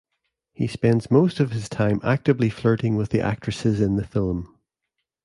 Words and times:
He 0.53 0.65
spends 0.65 1.11
most 1.11 1.39
of 1.39 1.51
his 1.51 1.69
time 1.69 2.01
actively 2.03 2.49
flirting 2.49 2.95
with 2.95 3.09
the 3.11 3.21
actresses 3.21 3.79
in 3.79 3.97
the 3.97 4.03
film. 4.03 4.57